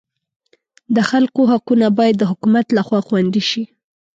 د 0.95 0.97
خلکو 1.09 1.41
حقونه 1.51 1.87
باید 1.97 2.15
د 2.19 2.23
حکومت 2.31 2.65
لخوا 2.77 2.99
خوندي 3.07 3.43
شي. 3.49 3.63